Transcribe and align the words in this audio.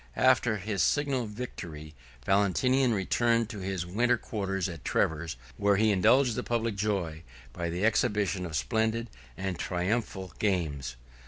After 0.17 0.59
this 0.65 0.81
signal 0.81 1.27
victory, 1.27 1.93
Valentinian 2.25 2.91
returned 2.91 3.49
to 3.49 3.59
his 3.59 3.85
winter 3.85 4.17
quarters 4.17 4.67
at 4.67 4.83
Treves; 4.83 5.35
where 5.57 5.75
he 5.75 5.91
indulged 5.91 6.33
the 6.33 6.41
public 6.41 6.75
joy 6.75 7.21
by 7.53 7.69
the 7.69 7.85
exhibition 7.85 8.43
of 8.43 8.55
splendid 8.55 9.11
and 9.37 9.59
triumphal 9.59 10.33
games. 10.39 10.95